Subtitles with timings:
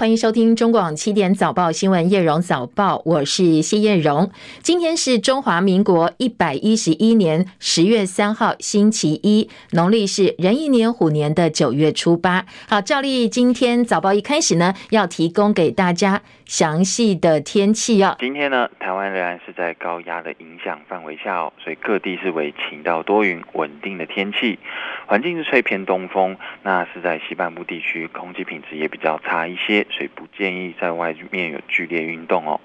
[0.00, 4.30] 欢迎收听中广七点早报新闻，叶荣早报，我是谢叶荣。
[4.62, 12.46] 今天是中华民国一百一十一年十月三号，星期一，农历是壬寅年虎年的九月初八。
[12.66, 18.16] 好，照例今天早报一开始呢，要提供给大家详细的天气哦。
[18.18, 24.58] 今天呢，台湾仍然是在高压的影响范围下哦，所以各地是为晴到多云，稳定的天气，
[25.06, 26.36] 环境是吹偏东风。
[26.64, 29.86] 那是在西半部地区，空气品质也比较差一些。
[29.92, 32.60] 所以不建议在外面有剧烈运动哦。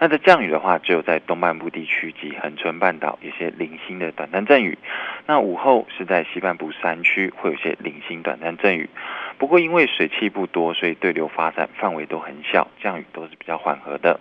[0.00, 4.78] 那在降雨的话，只有在东半部地区及恒春半岛有些零星的短暂阵雨。
[5.26, 8.88] 那午后是在西半部山区会有些零星短暂阵雨。
[9.38, 14.20] 不过因为水汽不多，所以对流发展范围都很小，降雨都是比较缓和的。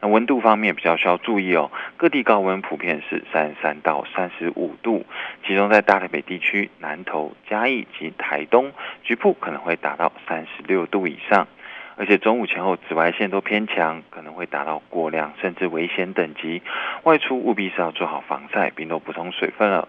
[0.00, 5.06] 那温度方面比较需要注意哦，各地高温普遍是三十三到三十五度，
[5.46, 11.46] 其中在大台北地区、南投、嘉义及台东，局部可能会达到三十六度以上。
[11.98, 16.60] 而且中午前后紫外线都偏强，可能会达到过量甚至危险等级，
[17.04, 19.88] 外出务必是要做好防晒，并多补充水分了。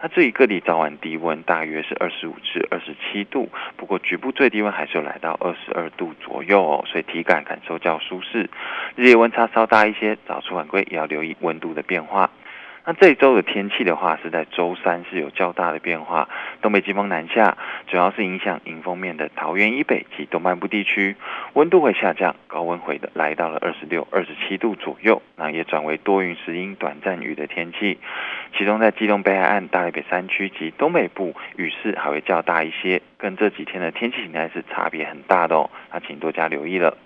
[0.00, 8.50] 那至于各地早晚低温大约是二十五至二十七度，不过局部最低温还是有来到二十二度左右哦，所以体感感受较舒适。
[8.96, 12.30] 日夜温差稍大一些，早出晚归也要留意温度的变化。
[12.86, 16.28] 那这一周的天气的话，是在周三是有较大的变化，
[16.60, 21.16] 东北季风南下，主要是影响迎风面的桃园以北及东半部地区，
[21.54, 27.98] 温度会下降，高温会的来到了二十六、二十七度左右，那也转为多云时阴、短暂雨的天气，
[28.58, 36.98] 其中在基隆北海岸、大台北山区及东北部雨势还会较大一些，跟这几天的天气形态是差别很大的哦，那请多加留意了。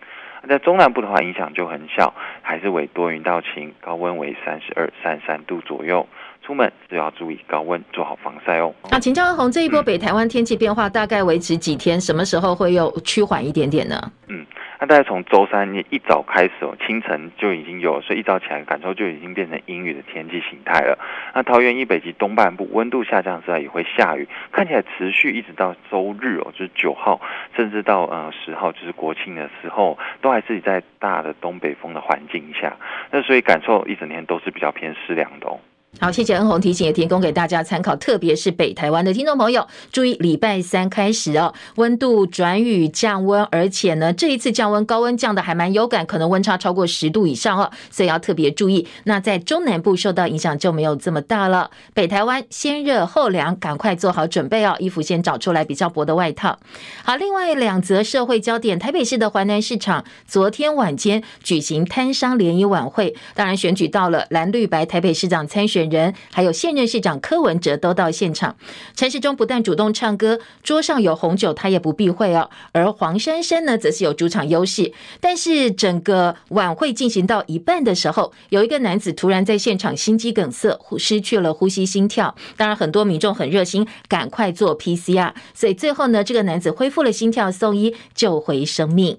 [0.48, 6.08] 在中南部的话，影响就很小，还是为多云到晴，高温为三十二、三十三度左右。
[6.48, 8.74] 出门就要注意高温，做好防晒哦。
[8.90, 12.00] 那请教安红，这一波北台湾天气变化大概维持几天？
[12.00, 14.00] 什么时候会又趋缓一点点呢？
[14.28, 14.46] 嗯，
[14.80, 20.98] 那大概从周三一早开始哦，清晨就已经有，所以一早起来感受就已经变成阴雨的天气形态了。
[21.34, 27.20] 那桃园以北及东半部温度下降之外，也会下雨，看起来持续一直到周日哦，就是九号，
[27.54, 32.74] 甚至到呃十号，就是国庆的时候，都还是在大的东北风的环境下。
[33.10, 35.60] 那所以感受一整天都是比较偏湿凉的哦。
[36.00, 37.96] 好，谢谢恩宏提醒，也提供给大家参考。
[37.96, 48.86] 特别是北台湾的听众朋友，注意礼拜三开始哦，温度转雨降温，而且呢，这一次降温高温降的还蛮有感，可能温差超过十度以上哦，所以要特别注意。
[49.04, 51.70] 那在中南部受到影响就没有这么大了。
[51.94, 56.60] 北台湾先热后凉，赶快做好准备哦，衣服先找出来比较薄的外套。
[57.02, 65.77] 好，另外两则社会焦点，台北市的环南市场昨天晚间举行摊商联谊晚会，当然选举到了蓝绿白台北市长参选。
[65.78, 68.56] 选人还有现任市长柯文哲都到现场，
[68.96, 72.50] 陈时中不但主动唱歌，桌上有红酒，他也不避讳哦。
[72.72, 74.92] 而黄珊珊呢，则是有主场优势。
[75.20, 82.34] 但是整个晚会进行到一半的时候，有一个男子突然在现场心肌梗塞，失去了呼吸心跳。
[82.56, 89.18] 当然，很多民众很热心，赶快做 PCR，所以最后呢，这个男子恢复了心跳，送医救回生命。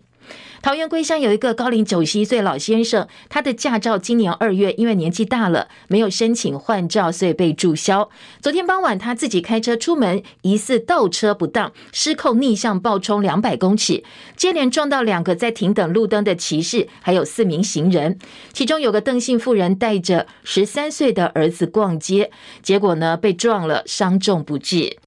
[0.62, 8.10] 桃园龟山有一个高龄九十一岁老先生，他的驾照今年二月因为年纪大了，没有申请换照，所以被注销。
[8.42, 14.04] 昨天傍晚他自己开车出门，疑似倒车不当，失控逆向暴冲两百公尺，
[14.36, 18.20] 接连撞到两个在停等路灯的骑士，还有四名行人。
[18.52, 22.32] 其中有个邓姓妇人带着十三岁的儿子逛街，
[22.62, 24.98] 结果呢被撞了，伤重不治。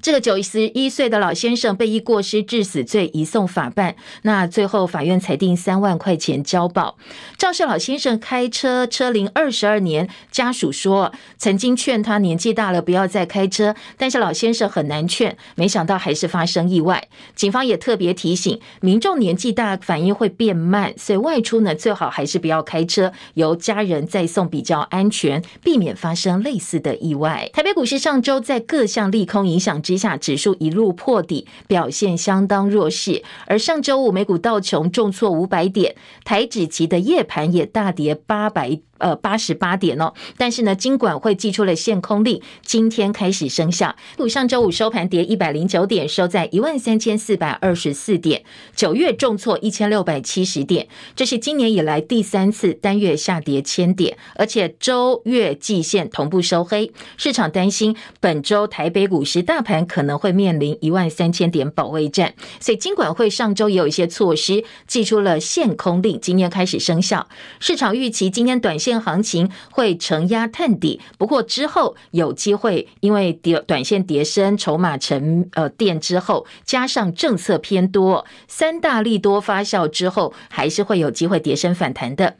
[0.00, 6.96] 这个九十一岁的老先生被以过失致死罪移送法办，那最后法院裁定三万块钱交保。
[7.36, 17.08] 肇事老先生开车车龄二十二年，家属说曾经劝他年纪大了不要再开车，但是老先生很难劝，没想到还是发生意外。
[17.34, 27.50] 警方也特别提醒民众年纪大反应会变慢，所以外出呢最好还是不要开车，由家人再送比较安全，避免发生类似的意外。
[27.52, 33.22] 台北股市上周在各项利空影响之下，指数一路破底，表现相当弱势。
[33.46, 35.94] 而上周五美股道琼重挫五百点，
[36.24, 38.80] 台指期的夜盘也大跌八百。
[38.98, 43.94] 呃，八十八点哦，但是呢，金管会寄出了限空令，今天开始生效。
[44.16, 48.42] 股上周五收盘跌一百零九点，收在一万三千四百二十四点，
[48.74, 56.92] 九月重挫一千六百七十点，这是今年以来第三次单月下跌千点，而且周月季线同步收黑。
[57.16, 67.28] 市场担心本周台北股市大盘可能会面临一万三千点保卫战，所以金管会上周也有一些措施，寄出了限空令，今天开始生效。
[67.60, 68.87] 市场预期今天短线。
[68.88, 82.36] 线行情会承压探底，不过之后有机会，因为跌短线跌升，筹码沉呃淀之后，加上政策偏多，三大利多发酵之后，还是会有机会跌升反弹的。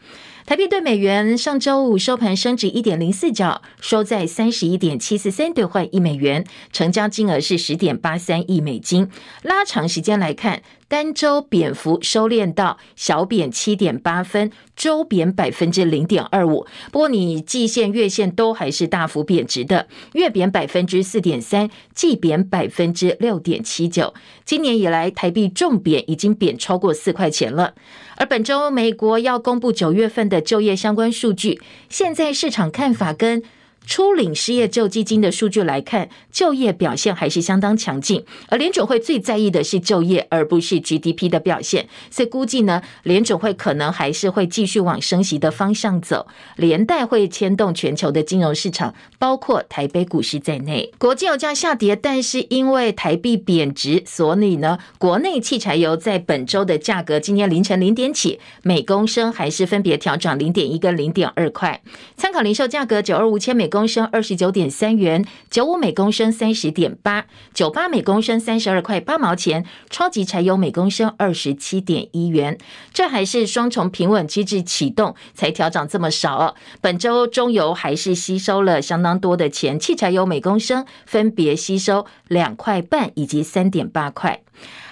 [0.47, 9.11] 台币兑美元上周五收盘升值一点零四角，收在三十一点七四三兑换一美元，成交金额是十点八三亿美金。
[9.43, 16.67] 拉长时间来看，单周贬幅收敛到小贬七点八分，周贬百分之零点二五。
[16.91, 24.15] 不过你季线、月线都还是大幅贬值的，月贬百分之四点三，季贬百分之六点七九。
[24.47, 27.75] 今年以来，台币重贬已经贬超过四块钱了。
[28.17, 31.61] 而本周美国要公布九月份的就业相关数据，
[31.91, 33.43] 现在市场看法跟
[33.89, 38.23] 初领失业救济金的数据来看，就业表现还是相当强劲。
[38.49, 41.89] 而联准会最在意的是就业，而不是 GDP 的表现。
[42.11, 46.27] 所以估计呢，联准会可能还是会继续往升息的方向走，
[46.57, 50.93] 连带会牵动全球的金融市场，包括台北股市在内。
[50.99, 61.81] 国际油价下跌，但是因为台币贬值，所以呢，国内汽柴油在本周的价格，今天凌晨零点起，每公升还是分别调涨零点一跟零点二块。
[62.19, 63.78] 参考零售价格九二五千每公。
[63.79, 72.59] 公升二十九点三元，九五每公升三十点八，九八每公升三十二块八毛钱，超级柴油每公升二十七点一元。
[72.93, 76.57] 这还是双重平稳机制启动才调涨这么少。
[76.81, 84.41] 本周中油还是吸收了相当多的钱，汽柴油每公升分别吸收两块半以及三点八块。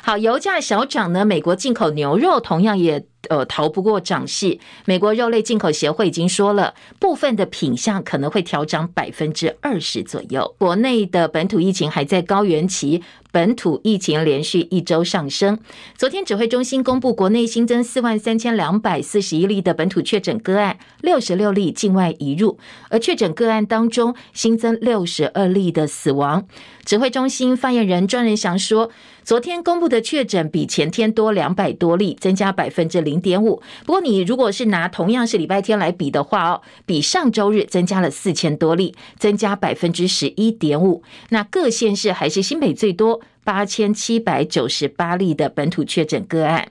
[0.06, 3.05] 好，油价小涨呢，美国进口牛肉同样也。
[3.29, 4.56] 呃，逃不过涨势。
[4.85, 10.55] 美国肉类进口协会已经说了，部分的品项可能会调涨百分之二十左右。
[10.61, 15.58] 国内的本土疫情还在高原期，本土疫情连续一周上升。
[15.97, 22.61] 昨天指挥中心公布，国内新增四万三千两百四十一例的本土确诊个案，六十六例境外移入，
[22.91, 26.47] 而确诊个案当中新增六十二例的死亡。
[26.85, 28.93] 指挥中心发言人庄人祥说，
[29.26, 33.61] 昨天公布的确诊比前天多两百多例，增加百分之零点五。
[33.84, 41.02] 不过，你如果是拿同样是礼拜天来比的话哦，比上周日增加了四千多例，增加百分之十一点五。
[41.31, 46.69] 那各县市还是新北最多，八千七百九十八例的本土确诊个案。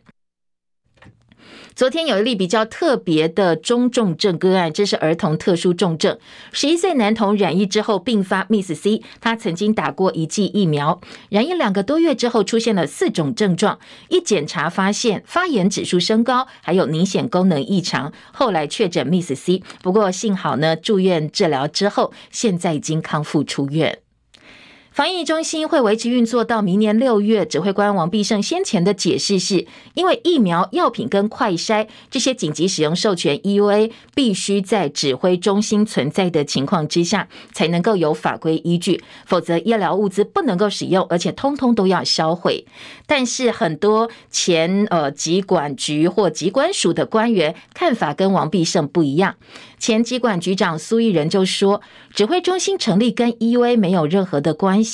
[1.76, 6.18] 昨天有一例比较特别的中重症个案，这是儿童特殊重症，
[6.54, 13.78] 十一岁男童染疫之后并发 Miss C，他曾经打过一剂疫苗，染疫两个多月之后出现了四种症状，
[14.08, 24.05] 一检查发现发炎指数升高，还有凝血功能异常，后来确诊 Miss C，不过幸好呢，住院治疗之后，现在已经康复出院。
[24.96, 27.46] 防疫中心会维持运作到明年六月。
[27.46, 42.66] 指挥官王必胜先前的解释是，因为疫苗、药品跟快筛这些紧急使用授权 EUA 必须在指挥中心存在的情况之下，才能够有法规依据，否则医疗物资不能够使用，而且通通都要销毁。
[43.06, 49.36] 但是很多前呃疾管局或疾管署的官员看法跟王必胜不一样。
[49.78, 51.82] 前疾管局长苏益仁就说，
[52.14, 54.85] 指挥中心成立跟 EUA 没有任何的关系，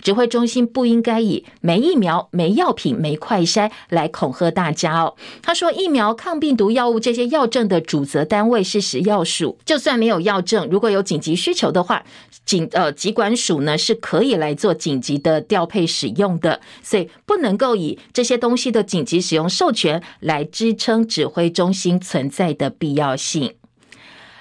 [0.00, 5.14] 指挥中心不应该以没疫苗、没药品、没快筛来恐吓大家哦。
[5.42, 12.02] 他说，疫苗、抗病毒药物这些药证的主责单位是食药署，就算没有药证，如果有紧急需求的话，
[12.46, 23.54] 警呃疾管署呢是可以来做紧急的调配使用的，所以不能够以这些东西的紧急使用授权来支撑指挥中心存在的必要性。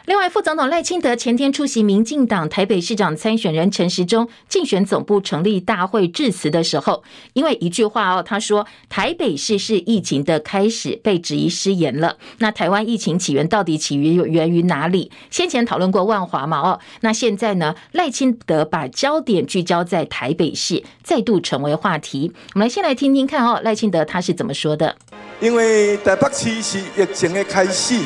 [0.10, 12.18] 另外，副总统赖清德前天出席民进党台北市长参选人陈时中竞选总部成立大会致辞的时候，因为一句话哦，他说台北市是疫情的开始，被质疑失言了。
[12.40, 15.12] 那台湾疫情起源到底起源源于哪里？
[15.30, 22.32] 先前讨论过万华嘛哦，那现在呢，赖清德把焦点聚焦在台北市，再度成为话题。
[22.56, 24.96] 我们来先来听听看哦，赖清德他是怎么说的？
[25.40, 28.04] 因为台北市是疫情的开始。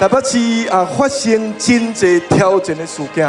[0.00, 3.28] 台北市啊，发生真济挑战的事件。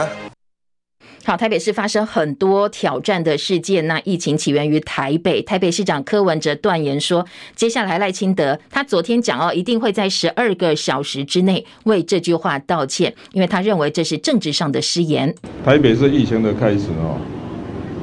[1.25, 3.85] 好，台北市发生很多挑战的事件。
[3.87, 7.25] 那疫情起源于台北，台北市长柯文哲断言说，
[7.57, 15.35] 接下来赖清德他昨天讲哦，一定会在十二个小时之内为这句话道歉，因为他认为这是政治上的失言。
[15.65, 17.17] 台北是疫情的开始哦，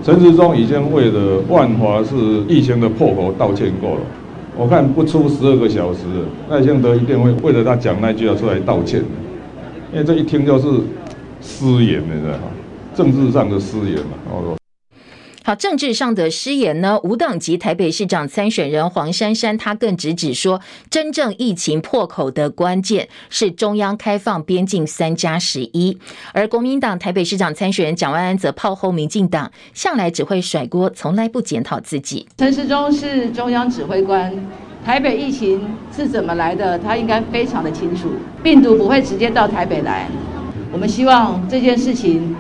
[0.05, 2.15] 陈时中已经为了万华是
[2.47, 4.01] 疫情的破口道歉过了。
[4.59, 6.01] 我看不出十二个小时，
[6.51, 9.01] 赖清德一定会为了他讲那句要出来道歉，
[9.93, 10.67] 因为这一听就是
[11.41, 12.51] 失言，的知道吗？
[12.93, 14.19] 政治上的失言嘛。
[14.29, 14.59] 哦
[15.49, 17.01] 好，政治上的失言呢？
[17.03, 25.97] 无党籍台北市长参选人黄珊珊，她更直指说，真正疫情破口的关键是中央开放边境三加十一。
[26.35, 32.29] 而国民党台北市长参选人蒋万安则炮轰民进党，向来只会甩锅，从来不检讨自己。
[32.37, 34.31] 陈时中是中央指挥官，
[34.85, 35.63] 台北疫情
[35.97, 38.11] 是怎么来的，他应该非常的清楚。
[38.43, 40.11] 病毒不会直接到台北来，
[40.71, 42.37] 我们希望这件事情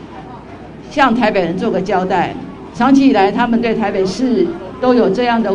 [0.90, 2.36] 向台北人做个交代。
[2.78, 4.47] 长期以来，他们对台北市
[4.80, 5.52] 都有这样的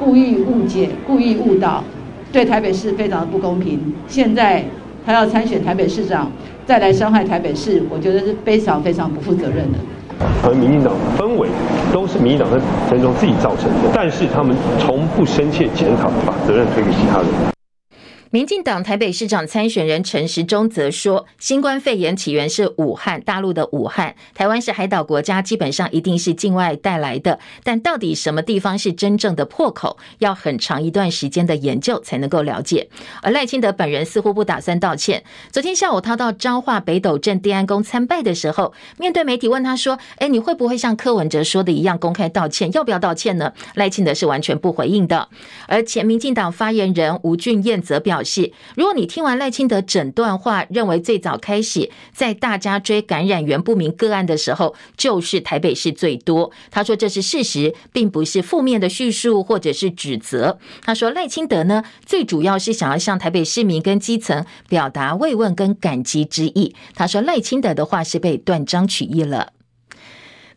[0.00, 1.84] 故意误解、故意误导，
[2.32, 3.78] 对台北市非常的不公平。
[4.08, 4.64] 现在
[5.06, 6.28] 他要参选台北市长，
[6.66, 9.78] 再来伤害台北市，我觉得是非常非常不负责任的。
[10.42, 11.48] 而民进党氛围
[11.92, 12.58] 都是民进党在
[12.88, 17.55] 陈时中自己造成的，但是他们从不深切检讨，把责任推给其他人。
[18.36, 24.14] 民进党台北市长参选人陈时中则说，新冠肺炎起源是武汉，大陆的武汉。
[24.34, 27.38] 台湾是海岛国家，基本上一定是境外带来的。
[27.64, 32.90] 但到底什么地方是真正的破口，要很长一段时间的研究才能够了解。
[33.22, 35.24] 而赖清德本人似乎不打算道歉。
[35.50, 42.70] 昨天下午他到彰化北斗镇地安宫参拜的时候，面对媒体问他说：“哎，你会不会像柯文哲说的一样公开道歉？
[42.74, 45.26] 要不要道歉呢？”赖清德是完全不回应的。
[45.66, 48.22] 而前民进党发言人吴俊彦则表。
[48.26, 56.50] 是，如果你听完赖清德整段话，认为最早开始在大家追感染源不明个案的时候，就是台北市最多。
[56.70, 60.58] 他说这是事实，并不是负面的叙述或者是指责。
[60.82, 66.74] 他说赖清德呢，最主要是想要向台北市民跟基层表达慰问跟感激之意。
[66.94, 69.52] 他说赖清德的话是被断章取义了。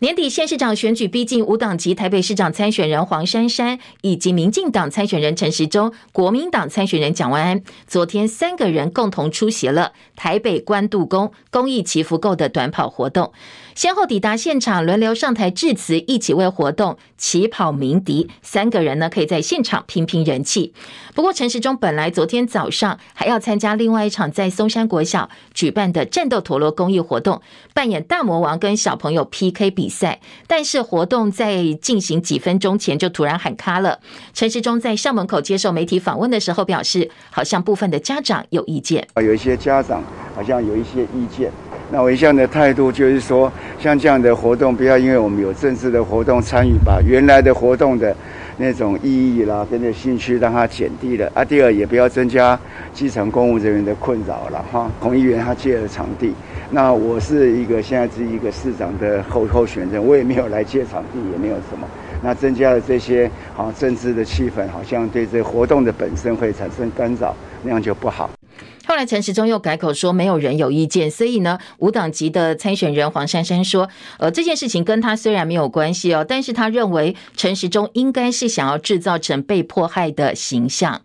[0.01, 13.33] 年底县市长选举逼近，无党籍台北市长参选人黄珊珊以及民进党参选人陈时中、国民党参选人蒋万安，昨天三个人共同出席了台北关渡宫公益祈福购的短跑活动。
[13.79, 18.29] 先后抵达现场，轮流上台致辞，一起为活动起跑鸣笛。
[18.41, 20.73] 三个人呢，可以在现场拼拼人气。
[21.15, 27.41] 不过，陈时中本来昨天早上还要参加另外一场在松山国小举办的战斗陀螺公益活动，
[27.73, 30.19] 扮演大魔王跟小朋友 PK 比赛。
[30.45, 34.01] 但是活动在进行几分钟前就突然喊卡了。
[34.33, 40.03] 陈时中在校门口接受媒体访问的时候表示，好像部分的家长有意见，啊有一些家长
[40.35, 41.49] 好像有一些意见。
[41.91, 48.15] 那我一向的态度就是说，像这样的活动，不要因为我们有政治的活动参与，把原来的活动的
[48.57, 51.31] 那种意义啦，跟着兴趣让它减低了。
[51.33, 52.57] 啊，第二也不要增加
[52.93, 54.89] 基层公务人员的困扰了哈。
[54.99, 56.31] 洪议员他借了场地，
[56.69, 61.87] 那我是一个现在是一个市长的候候选人，我也没有来借场地，也没有什么。
[62.21, 68.29] 那增加了这些好政治的气氛，好像对这活动的本身会产生干扰，那样就不好。
[68.85, 73.87] 后来陈时中又改口说没有人有意见，所以呢，无党籍的参选人黄珊珊说，
[74.17, 81.01] 呃，这件事情跟他虽然没有关系哦，但是他认为陈时中应该是想要制造成被迫害的形象。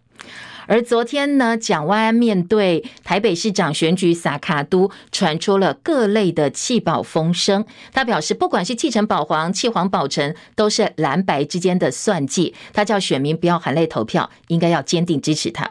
[0.67, 7.67] 而昨天呢，蒋万安面对台北市长选举撒卡都，传出了各类的弃保风声。
[7.93, 12.55] 他表示，不管是弃城保黄、弃黄保城，都是蓝白之间的算计。
[12.73, 15.71] 他叫选民不要含泪投票，应该要坚定支持他。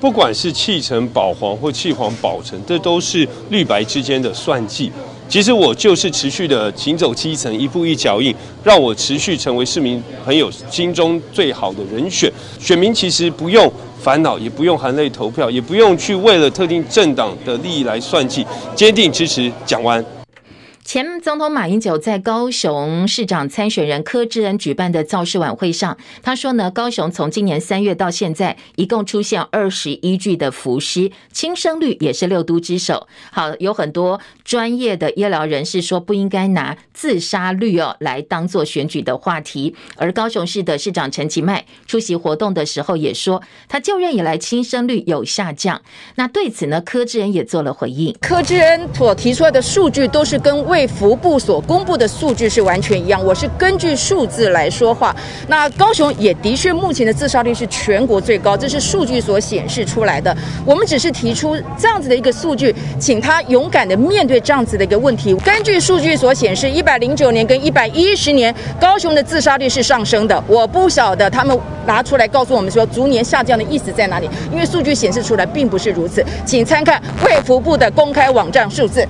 [0.00, 4.92] 不管是弃陈保黄或弃黄保陈，这都是绿白之间的算计。
[5.28, 12.30] 其实我就是持续的行走基层，一步一脚印，让我持续成为市民朋友心中最好的人选。
[12.60, 20.04] 选民其实不用烦恼，也不用含泪投票，也不用去为了特定政党的利益来算计，坚定支持蒋万。
[20.86, 33.08] 前总统马英九在高雄市长参选人柯志恩举办的造势晚会上，他说呢，高雄从今年三月到现在，一共出现二十一具的浮尸，轻生率也是六都之首。
[33.32, 39.74] 好，有很多专业的医疗人士说，不应该拿自杀率哦来当做选举的话题。
[39.96, 45.82] 而高雄市的市长陈其迈出席活动的时候也说，他就任以来轻生率有下降。
[46.14, 48.16] 那对此呢，柯志恩也做了回应。
[48.20, 55.14] 柯志恩所提出来的数据都是跟未福部所公布的数据是完全一样，我是根据数字来说话。
[55.46, 60.36] 那高雄也的确目前的自杀率是全国最高，这是数据所显示出来的。
[60.64, 65.32] 我们只是提出这样子的一个数据，请他勇敢的面对这样子的一个问题。
[65.36, 70.42] 根据数据所显示，一百零九年跟一百一十年高雄的自杀率是上升的。
[70.48, 71.56] 我不晓得他们
[71.86, 79.06] 拿出来告诉我们说逐年下降的意思在哪里，因为数据显示出来并不是如此，请参看卫福部的公开网站数字。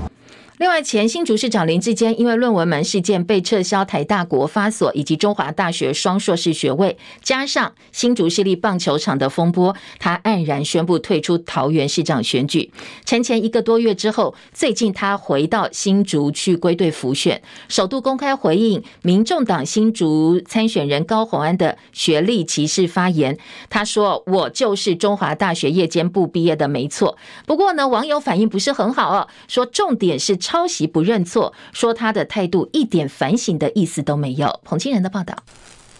[0.59, 12.73] 另外，前新竹市长林志坚因为论文门事件被撤销台大国发所以及中华大学双硕士学位，加上新竹市立棒球场的风波，他黯然宣布退出桃园市长选举。
[13.05, 23.37] 沉潜一个多月之后，最近他回到新竹去归队辅选，首度公开回应民众党新竹参选人高虹安的学历歧视发言。
[23.69, 27.19] 他说：“我就是中华大学夜间部毕业的，没错。
[27.45, 34.61] 不过呢，网友反应不是很好哦，说重点是。”抄袭不认错，说他的态度一点反省的意思都没有。
[34.63, 35.37] 彭清仁的报道，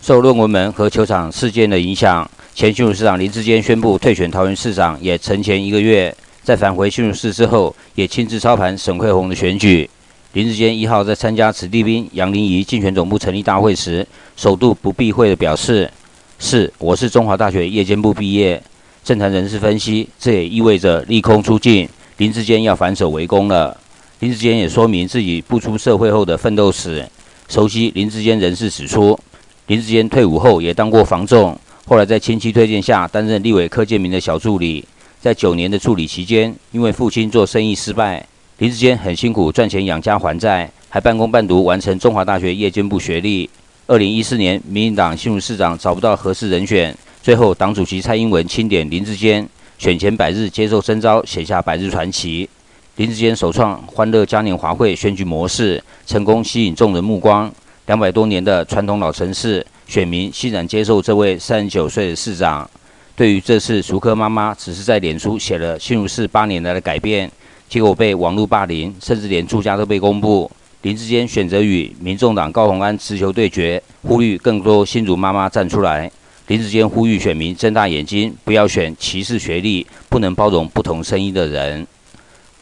[0.01, 6.17] 受论文门和球场事件的影响，前新竹市长林志坚宣布退选桃园市长，也承前一个月。
[6.45, 9.91] 在返回新竹市之后，也亲自操盘沈慧虹的选举。
[10.35, 15.91] 林志坚一号在参加子弟兵杨林仪竞选总部成立大会时，首度不避讳的表示
[16.39, 18.63] ：“是，我是中华大学夜间部毕业。”
[19.03, 21.89] 政坛人士分析，这也意味着利空出尽，
[22.19, 23.77] 林志坚要反手围攻了。
[24.21, 27.07] 林志坚也说明自己步出社会后的奋斗史。
[27.49, 29.19] 熟悉林志坚人士指出，
[29.67, 34.83] 林志坚退伍后也当过房仲，后来在亲戚推荐下担任立委柯建铭的小助理。
[35.21, 43.51] 在九年的助理期间，因为父亲做生意失败，林志坚很辛苦赚钱养家还债，还半工半读完成中华大学夜间部学历。
[43.87, 49.47] 二零一四年，民进党新竹市长找不到合适人选，最后党主席蔡英文钦点林志坚，
[49.79, 52.49] 选前百日接受征召，写下百日传奇。
[52.97, 57.53] 林志坚首创欢乐嘉年华会选举模式，成功吸引众人目光。
[57.85, 62.69] 两百多年的传统老城市，选民欣然接受这位三十九岁的市长。
[63.15, 67.31] 对于这次熟客妈妈只是在脸书写了新竹市八年来的改变，
[67.69, 70.51] 结果被网络霸凌，甚至连住家都被公布。
[70.81, 76.11] 林志坚选择与民众党高虹安持球对决，呼吁更多新竹妈妈站出来。
[76.47, 81.87] 林志坚呼吁选民睁大眼睛，不要选歧视学历、不能包容不同声音的人。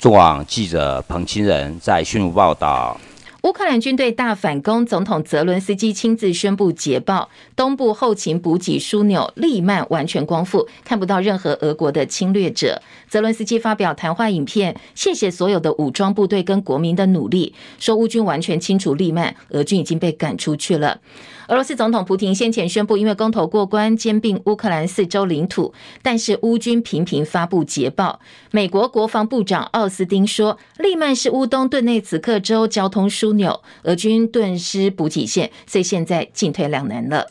[0.04, 3.00] 中网记者彭清仁在新竹报道。
[3.40, 12.82] 乌克兰军队大反攻，总统泽伦斯基亲自宣布捷报：东部后勤补给枢纽利曼完全光复，看不到任何俄国的侵略者。
[13.08, 21.00] 泽伦斯基发表谈话影片，谢谢所有的武装部队跟国民的努力，说乌军完全清除利曼，俄军已经被赶出去了。
[21.48, 28.20] 俄罗斯总统普京先前宣布，因为公投过关，兼并乌克兰四州领土，但是乌军频频发布捷报。
[28.50, 37.28] 美国国防部长奥斯汀说，利曼是乌东顿内茨克州交通枢纽，俄军顿失补给线，所以现在进退两难了。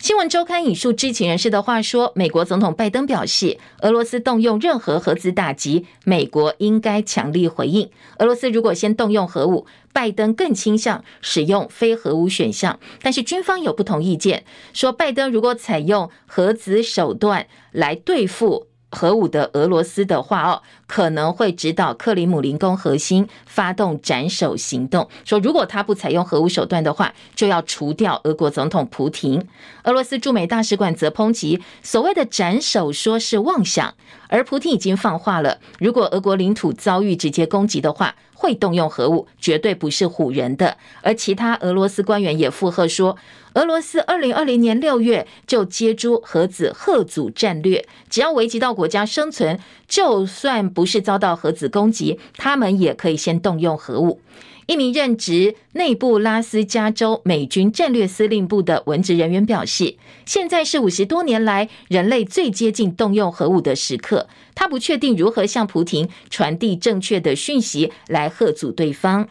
[0.00, 7.90] 新闻周刊引述知情人士的话说，美国总统拜登表示，俄罗斯动用任何核子打击，美国应该强力回应。
[8.16, 12.80] 俄罗斯如果先动用核武，拜登更倾向使用非核武选项。
[13.02, 18.69] 但是军方有不同意见，说拜登如果采用核子手段来对付。
[18.90, 25.08] 核武的俄罗斯的话哦，可能会指导克里姆林宫核心发动斩首行动。
[25.24, 29.46] 说如果他不采用核武手段的话，就要除掉俄国总统普亭。
[29.84, 33.94] 俄罗斯驻美大使馆则抨击所谓的斩首说是妄想，
[34.28, 40.76] 而普亭已经放话了，如果俄国领土遭遇直接攻击的话，会动用核武，绝对不是唬人的。
[41.02, 43.16] 而其他俄罗斯官员也附和说，
[43.54, 49.58] 俄罗斯二零二零年六月就接诸核子吓阻战略，只要危及到国家生存，
[49.88, 54.20] 就算不是遭到核子攻击，他们也可以先动用核武。
[54.66, 64.28] 一名任职内布拉斯加州美军战略司令部的文职人员表示，现在是五十多年来人类最接近动用核武的时刻。
[64.54, 69.28] 他不确定如何向普亭传递正确的讯息来吓阻对方。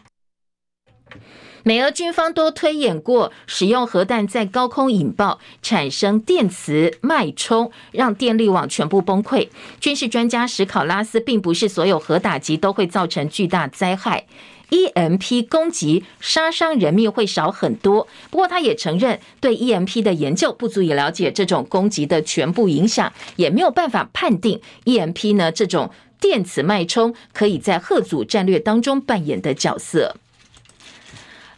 [1.64, 9.50] 美俄军方都推演过使用核弹在高空引爆，产生电磁脉冲，让电力网全部崩溃。
[9.80, 14.26] 军事专家史考拉斯并不是所有核打击都会造成巨大灾害
[14.70, 18.08] ，EMP 攻击杀伤人命会少很多。
[18.30, 25.92] 不过他也承认，对 EMP 的研究不足以了解这种攻击的全部影响，也没有办法判定 EMP 呢这种
[26.22, 30.16] 电磁脉冲可以在吓阻战略当中扮演的角色。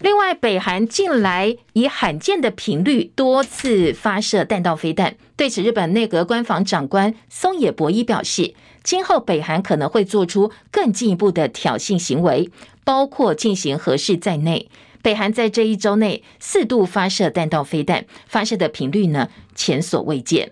[0.01, 5.15] 另外，北韩近来以罕见的频率多次发射弹道飞弹。
[5.37, 12.49] 对此，日本内阁官房长官松野博一表示，今后北韩可能会做出更进一步的挑衅行为，
[12.83, 14.69] 包括进行核试在内。
[15.03, 20.51] 北韩在这一周内四度发射弹道飞弹，发射的频率呢，前所未见。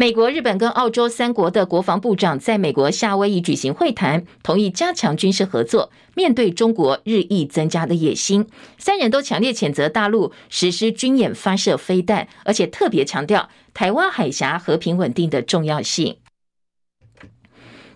[0.00, 5.92] 美国、日本跟澳洲三国的国防部长在美国夏威夷举行会谈，同意加强军事合作。
[6.14, 8.46] 面对中国日益增加的野心，
[8.78, 16.16] 三人都强烈谴责大陆实施军演、发射飞弹，而且特别强调台湾海峡和平稳定的重要性。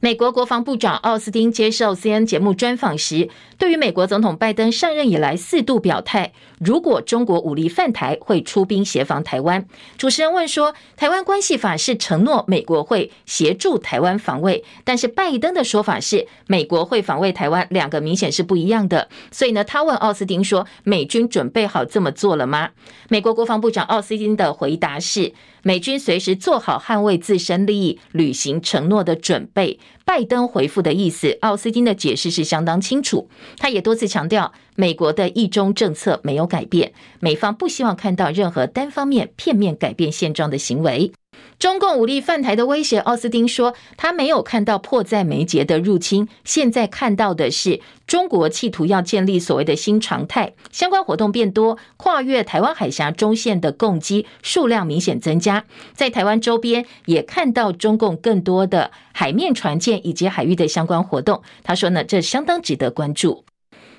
[0.00, 9.66] 美国国防部长奥斯汀接受 CNN 节目专访时，对于美国总统拜登上任以来四度表态，如果中国武力犯台，会出兵协防台湾。
[9.98, 22.70] 主持人问说：“台湾关系法是承诺美国会协助台湾防卫，但是拜登的说法是美国会防卫台湾，两个明显是不一样的。”所以呢，他问奥斯汀说：“美军准备好这么做了吗？”
[23.10, 33.28] 美国国防部长奥斯汀的回答是：“美军随时做好捍卫自身利益、履行承诺的准备。”拜登回复的意思，奥斯汀的解释是相当清楚。
[33.56, 41.12] 他也多次强调，美国的一中政策没有改变，美方不希望看到任何单方面、片面改变现状的行为。
[41.58, 55.64] 中共武力犯台的威胁，奥斯汀说，他没有看到迫在眉睫的入侵，现在看到的是中国企图要建立所谓的新常态，相关活动变多，跨越台湾海峡中线的攻击数量明显增加，
[55.94, 61.42] 在台湾周边也看到中共更多的海面船舰以及海域的相关活动。
[61.62, 63.44] 他说呢，这相当值得关注。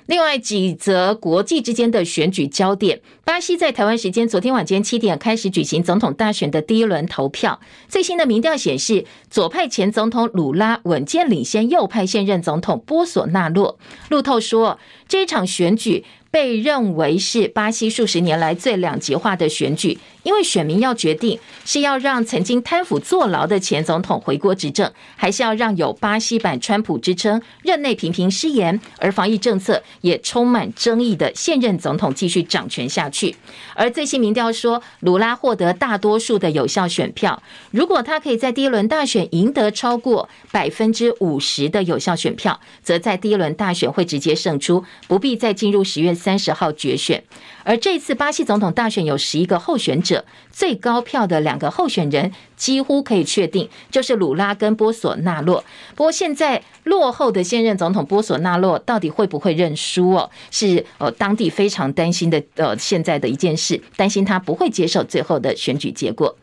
[0.06, 7.60] 另外几则国际之间的选举焦点，巴西在台湾时间昨天晚间七点开始举行总统大选的第一轮投票。
[7.88, 13.78] 最新的民调显示，左派前总统鲁拉稳健领先右派现任总统波索纳洛。
[14.08, 16.04] 路透说，这一场选举。
[16.36, 33.34] 被认为是巴西数十年来最两极化的选举，因为选民要决定是要让曾经贪腐坐牢的前总统回国执政，还是要让有巴西版川普之称、任内频频失言而防疫政策也充满争议的现任总统继续掌权下去。
[33.74, 47.22] 而最新民调说，鲁拉获得大多数的有效选票，如果他可以在第一轮大选赢得超过百分之五十的有效选票，则在第一轮大选会直接胜出，不必再进入十月三十号决选，
[47.62, 55.62] 而这次巴西总统大选有十一个候选者，最高票的两个候选人几乎可以确定，就是鲁拉跟波索纳洛。
[55.94, 60.28] 不过现在落后的现任总统波索纳洛到底会不会认输哦？
[60.50, 66.36] 是呃当地非常担心的呃现在的一件事，担心他不会接受最后的选举结果。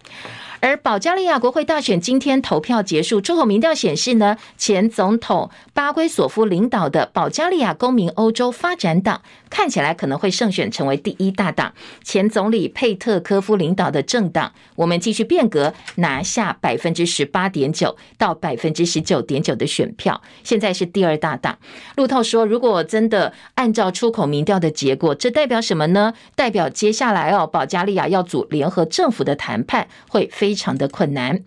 [0.65, 9.21] 而保加利亚国会大选今天投票结束，最后民调显示呢，前总统巴圭索夫领导的保加利亚公民欧洲发展党
[9.53, 11.71] 看起来可能会胜选成为第一大党。
[12.03, 21.59] 前总理佩特科夫领导的政党我们继续变革拿下百分之十八点九到百分之十九点九的选票，现在是第二大党。
[21.95, 26.15] 路透说，如果真的按照出口民调的结果，这代表什么呢？
[26.35, 30.55] 代表接下来哦，保加利亚要组联合政府的谈判会非。
[30.63, 31.43] 常的困难，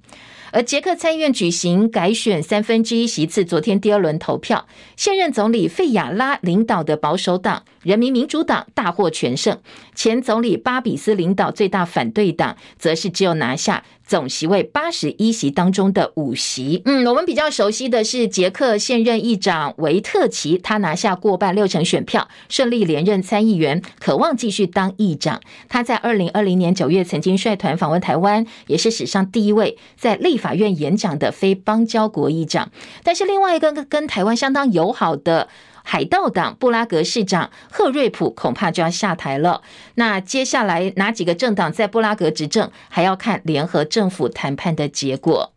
[0.56, 4.66] 而捷克参议院举行改选三分之一席次，昨天第二轮投票，
[4.96, 9.60] 现任总理费亚拉领导的保守党人民民主党大获全胜，
[9.94, 13.84] 前总理巴比斯领导最大反对党则是只有拿下。
[14.06, 25.40] 总席位八十一席当中的五席，嗯，我们比较熟悉的是捷克现任议长维特奇，他拿下过半六成选票，顺利连任参议员，渴望继续当议长。
[25.68, 32.70] 他在二零二零年九月曾经率团访问台湾，也是史上第一位在立法院演讲的非邦交国议长。
[33.02, 35.48] 但是另外一个跟台湾相当友好的。
[35.88, 39.62] 海盗党布拉格市长赫瑞普恐怕就要下台了。
[39.94, 45.52] 那接下来哪几个政党在布拉格执政，还要看联合政府谈判的结果。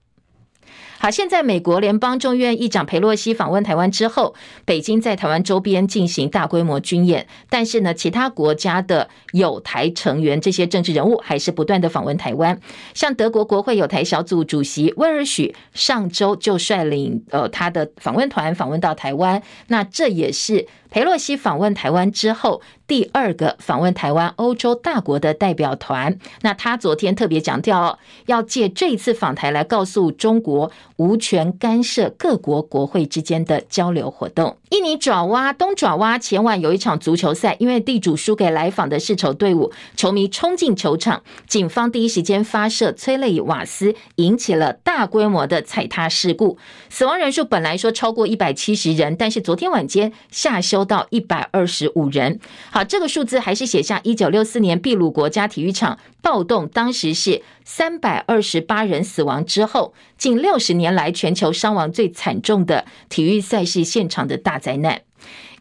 [1.01, 4.35] 好，现在美国联邦众院议长佩洛西访问台湾之后，
[4.65, 12.59] 北京在台湾周边进行大规模军演，但是呢，其他国家的有台成员这些政治人物还是不断的访问台湾。
[12.93, 20.67] 像德国国会有台小组主席威尔许上周就率领呃他的访问团访问到台湾，那这也是。
[20.89, 26.17] 裴洛西访问台湾之后，第二个访问台湾欧洲大国的代表团。
[26.41, 34.57] 那他昨天特别强调，要借这一次访台来告诉中国，无权干涉各国国会之间的交流活动。
[34.69, 46.57] 印尼爪哇东爪哇前晚有一场足球赛，因为地主输给来访的世仇队伍，球迷冲进球场，警方第一时间发射催泪瓦斯，引起了大规模的踩踏事故，
[46.89, 50.79] 死亡人数本来说超过一百七十人，但是昨天晚间下修。
[50.89, 52.39] 到一百二十五人，
[52.71, 65.01] 好，这个数字还是写下一九六四年秘鲁国家体育场暴动，当时是三百二十八人死亡之后，近六十年来全球伤亡最惨重的体育赛事现场的大灾难。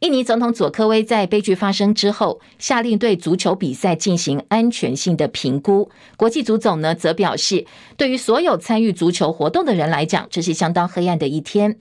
[0.01, 5.91] 印尼总统佐科威在悲剧发生之后，下令对足球比赛进行安全性的评估。
[6.17, 11.79] 国际足总呢，则表示，对于所有参与足球活动的人来讲，这是相当黑暗的一天。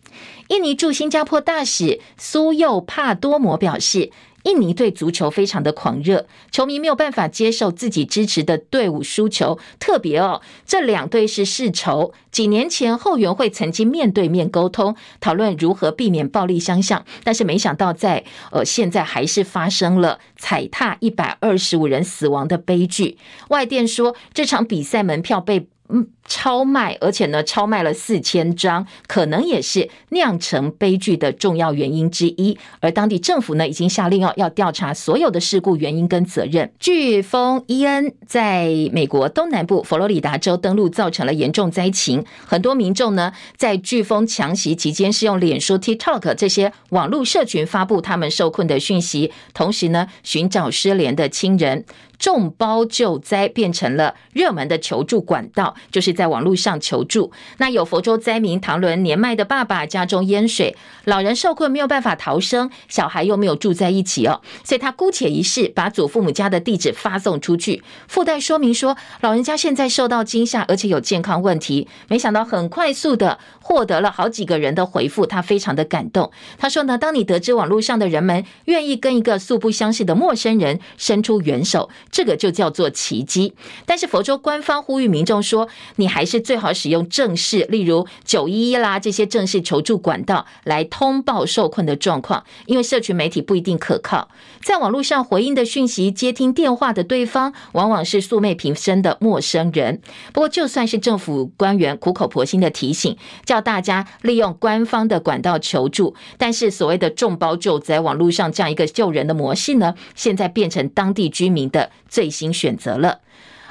[0.47, 4.11] 印尼驻新加坡大使苏右帕多摩表示。
[4.47, 9.59] 印尼队足球非常的狂热，球迷没有办法接受自己支持的队伍输球。
[9.77, 23.17] 特别哦，这两队是世仇，几年前后援会曾经面对面沟通，讨论如何避免暴力相向，但是没想到在呃现在还是发生了踩踏一百二十五人死亡的悲剧。
[23.49, 26.07] 外电说这场比赛门票被嗯。
[26.29, 32.57] 超卖，而且呢，超卖了四千张，可能也是酿成悲剧的重要原因之一。
[32.81, 36.69] 而当地政府呢，已经下令哦，要调查所有的事故原因跟责任。
[36.81, 42.25] 飓风伊恩在美国东南部佛罗里达州登陆，造成了严重灾情。
[42.45, 51.85] 很多民众呢，在飓风强袭期间，是用脸书、TikTok 这些网络社群发布他们受困的讯息，同时呢，寻找失联的亲人。
[52.19, 56.17] 众包救灾变成了热门的求助管道，就是。
[56.17, 60.75] 在网络上求助，那有佛州灾民唐伦年迈的爸爸家中淹水，
[61.05, 71.87] 老人受困没有办法逃生，小孩又没有住在一起哦，所以他姑且一试，把祖父母家的地址发送出去，附带说明说老人家现在受到惊吓，而且有健康问题。
[72.07, 76.31] 没想到很快速的获得了好几个人的回复，他非常的感动。
[76.57, 83.53] 他说呢，当你得知网络上的人们愿意跟一个素不相识的陌生人伸出援手，这个就叫做奇迹。
[83.85, 86.07] 但是佛州官方呼吁民众说，你。
[86.17, 94.29] 还是最好使用正式，例如九一一啦这些正式求助管道来通报受困的状况，因为社群媒体不一定可靠。
[94.63, 100.01] 在网络上回应的讯息、接听电话的对方，往往是素昧平生的陌生人。
[100.33, 103.15] 不过，就算是政府官员苦口婆心的提醒，
[103.45, 113.19] 叫大家利用官方的管道求助，但是所谓的众包救灾网络上这样一个救人的模式呢，现在变成当地居民的最新选择了。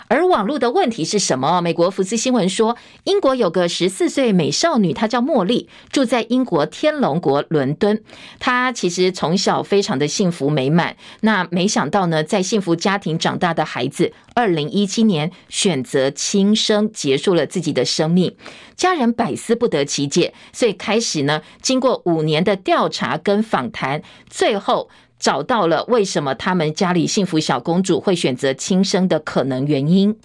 [0.08, 1.60] 而网络的问题是什么？
[1.60, 8.00] 美国福斯新闻说，英国有个十四岁美少女，她叫茉莉，住在英国天龙国伦敦。
[8.38, 10.96] 她其实从小非常的幸福美满。
[11.22, 18.36] 那没想到呢，在幸福家庭长大的孩子，二零一七年选择轻生，结束了自己的生命。
[18.76, 24.88] 家人百思不得其解，所以开始呢，经过五年的调查跟访谈，最后。
[25.18, 30.18] 找到了为什么他们家里幸福小公主会选择轻生的可能原因。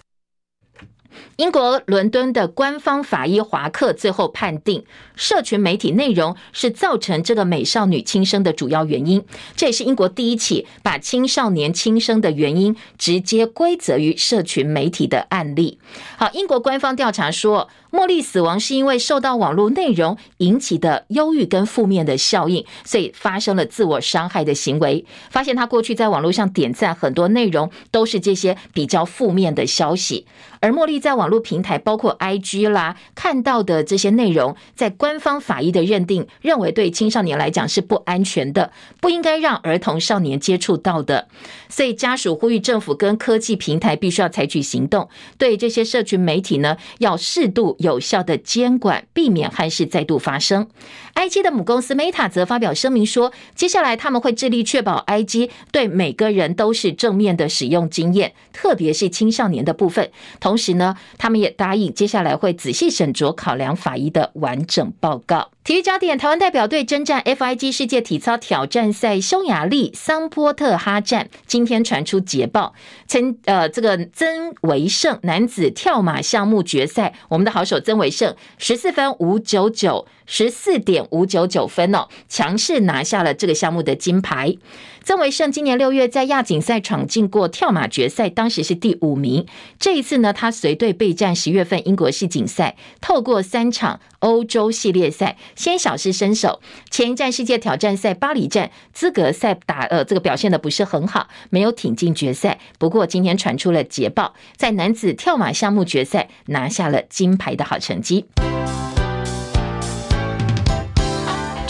[1.36, 9.22] 英国伦敦的官方法医华克最后判定，社群媒体内容是造成这个美少女轻生的主要原因。
[9.54, 15.78] 这也是英国第一起把青少年轻生的原因直接归责于社群媒体的案例。
[16.16, 25.04] 好，英国官方调查说，茉莉死亡是因为受到网络内容引起的忧郁跟负面的效应，所以发生了自我伤害的行为。
[25.28, 30.26] 发现她过去在网络上点赞很多内容都是这些比较负面的消息，
[30.60, 41.28] 而茉莉在网络平台，包括 IG 啦，看到的这些内容，在官方法医的认定，认为对青少年来讲是不安全的，不应该让儿童少年接触到的。
[41.68, 47.76] 所以家属呼吁政府跟科技平台必须要采取行动，对这些社群媒体呢，要适度。
[47.82, 50.68] 有效的监管，避免憾事再度发生。
[51.14, 60.10] IG 的母公司 Meta 则发表声明说，接下来他们会致力确保 IG 对每个人都是正面的使用经验，特别是青少年的部分。
[60.40, 65.50] 同时呢，他们也答应接下来会仔细审酌考量法医的完整报告。
[65.64, 72.74] 体育焦点：台湾代表队征战 FIG 世界体操挑战赛匈牙利桑波特哈站，今天传出捷报，
[73.06, 80.04] 曾呃这个曾维胜男子跳马项目决赛，我们的好手曾维胜十四分五九九。
[80.34, 84.56] 十四点五九九分哦，强势拿下了这个项目的金牌。
[85.04, 89.46] 曾维胜今年六月在亚锦赛闯进过跳马决赛，当时是第五名。
[89.78, 96.62] 这一次呢，他随队备战十月份英国世锦赛，透过三场欧洲系列赛先小试身手。
[96.88, 102.58] 前一站世界挑战赛巴黎站资格赛打呃这个表现的不是很好，没有挺进决赛。
[102.78, 108.24] 不过今天传出了捷报，在男子跳马项目决赛拿下了金牌的好成绩。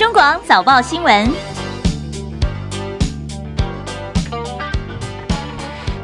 [0.03, 1.52] 中广早报新闻。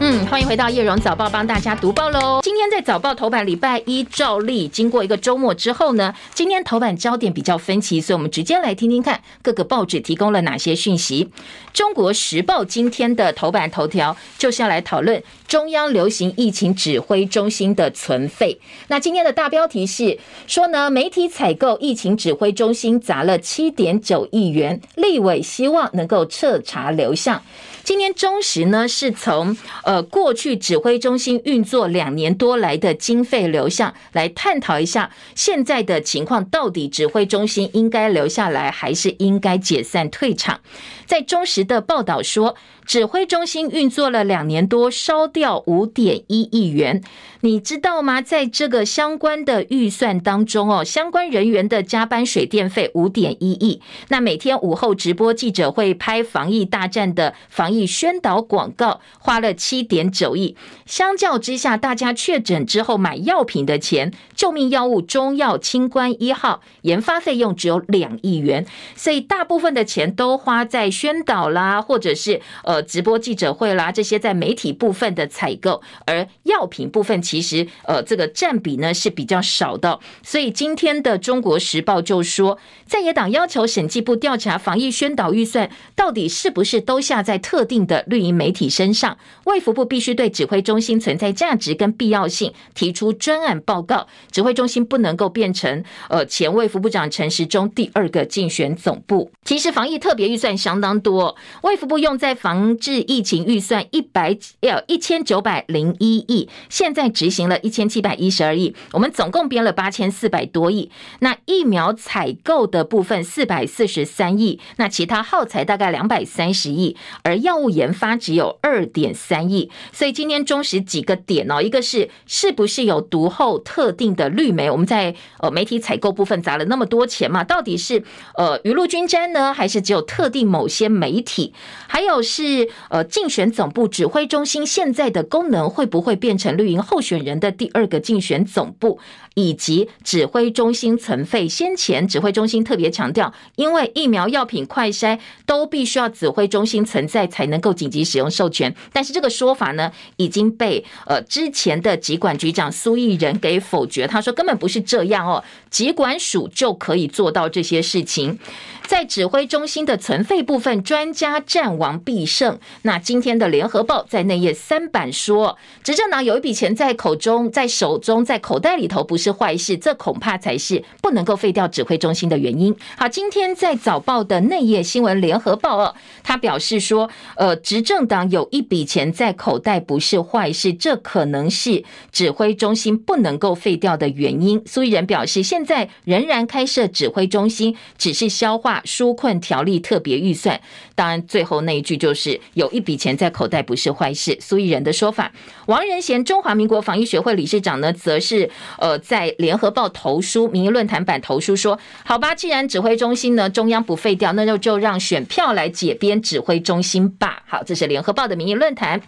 [0.01, 2.41] 嗯，欢迎回到叶荣早报，帮大家读报喽。
[2.45, 11.29] 今天在早报头版，礼拜一照例经过一个周末之后呢，今天头版焦点比较分歧，所以我们直接来听听看各个报纸提供了哪些讯息。
[11.73, 18.61] 中国时报今天的头版头条就是要来讨论中央流行疫情指挥中心的存废。
[18.87, 27.43] 那今天的大标题是说呢，媒体采购疫情指挥中心砸了七点九亿元，立委希望能够彻查流向。
[27.88, 40.61] 今天中时呢是从呃过去指挥中心运作两年多来的经费流向来探讨一下现在的情况，到底指挥中心应该留下来还是应该解散退场？
[41.07, 42.55] 在中时的报道说，
[42.88, 47.03] 指挥中心运作了两年多，烧掉五点一亿元。
[47.42, 48.22] 你知道吗？
[48.22, 53.83] 在这个相关的预算当中哦，相关人员的加班水电费五点一亿。
[54.09, 60.57] 那每天午后直播记者会拍防疫大战的防疫宣导广告，花了七点九亿。
[60.87, 77.21] 相较之下，大家确诊之后买药品的钱，救命药物中药清关一号研发费用只有两亿元，所以大部分的钱都花在宣导啦，或者是呃直播记者会啦这些在媒体部分的采购，而药品部分。
[77.21, 99.31] 其实，呃，这个占比呢是比较少的，所以今天的《中国时报》就说，在野党要求审计部调查防疫宣导预算到底是不是都下在特定的绿营媒体身上，卫福部必须对指挥中心存在价值跟必要性提出专案报告，指挥中心不能够变成呃前卫福部长陈时中第二个竞选总部。
[99.45, 107.09] 其实防疫特别预算相当多，卫福部用在防治疫情预算一百要一千九百零一亿，现在。
[107.19, 110.91] 执行了一千七百一十二亿，我们总共编了八千四百多亿。
[111.21, 119.71] 那疫苗采购的部分四百四十三亿，那其他耗材大概两百三十亿，而药物研发只有二点三亿。
[119.93, 124.71] 所以今天中时几个点哦，一个是是不是有读后特定的绿媒？
[124.71, 127.43] 我们在呃媒体采购部分砸了那么多钱嘛？
[127.43, 128.03] 到底是
[128.35, 131.53] 呃雨露均沾呢，还是只有特定某些媒体？
[131.87, 132.58] 还有是
[132.90, 138.99] 呃竞选总部指挥中心现在的功能会不会变成绿营候选人的第二个竞选总部？
[139.35, 145.16] 以及指挥中心存废，先前指挥中心特别强调，因为疫苗、药品、快筛
[145.47, 158.39] 都必须要指挥中心存在才能够紧急使用授权，但是这个说法呢已经被呃之前的疾管局长苏益仁给否决，他说根本不是这样哦，疾管署就可以做到这些事情。
[158.87, 162.59] 在指挥中心的存废部分，专家战王必胜。
[162.83, 172.75] 那今天的联合报在内页三版说，执政党有一笔钱在口中、在手中、在口袋里头，不是坏事，这恐怕才是不能够废掉指挥中心的原因。
[172.97, 184.63] 好，今天在早报的内页新闻，联合报哦，他表示说，呃，执政党有一笔钱在口袋，不是坏事，这可能是指挥中心不能够废掉的原因。
[184.65, 188.81] 苏益仁表示，现现在仍然开设指挥中心，只是消化。
[188.85, 190.61] 纾困条例特别预算，
[190.94, 194.38] 当然最后那一句就是有一笔钱在口袋不是坏事。
[194.40, 195.33] 苏益仁的说法，
[195.66, 207.42] 王仁贤中华民国防疫学会理事长呢，则是呃在联合报投书民意论坛版投书说，好吧，既然指挥中心呢中央不废掉，那就就让选票来解编指挥中心吧。
[207.49, 209.03] 好，这是联合报的民意论坛。